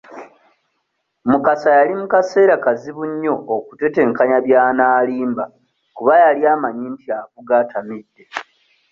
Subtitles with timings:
[1.29, 5.43] Mukasa yali mu kaseera kazibu nnyo ak'okutetenkanya by'anaalimba
[5.95, 8.23] kuba yali amanyi nti avuga atamidde.